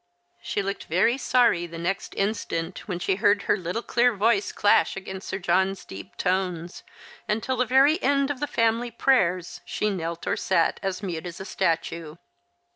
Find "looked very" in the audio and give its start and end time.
0.63-1.15